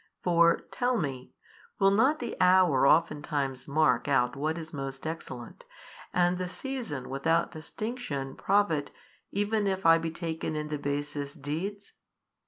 For 0.23 0.61
(tell 0.71 0.97
me) 0.97 1.31
will 1.77 1.91
not 1.91 2.17
the 2.17 2.35
hour 2.41 2.87
oftentimes 2.87 3.67
mark 3.67 4.07
out 4.07 4.35
what 4.35 4.57
is 4.57 4.73
most 4.73 5.05
excellent, 5.05 5.63
and 6.11 6.39
the 6.39 6.47
season 6.47 7.07
without 7.07 7.51
distinction 7.51 8.35
profit, 8.35 8.89
even 9.31 9.67
if 9.67 9.85
I 9.85 9.99
be 9.99 10.09
taken 10.09 10.55
in 10.55 10.69
the 10.69 10.79
basest 10.79 11.43
deeds? 11.43 11.93